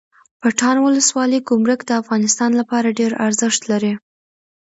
پټان 0.41 0.75
ولسوالۍ 0.85 1.39
ګمرک 1.49 1.79
د 1.85 1.91
افغانستان 2.01 2.51
لپاره 2.59 2.95
ډیره 2.99 3.15
ارزښت 3.27 3.61
لري 3.71 3.93